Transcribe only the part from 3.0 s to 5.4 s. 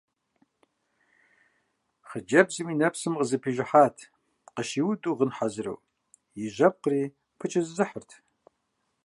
къызэпижыхьат, къыщиуду гъын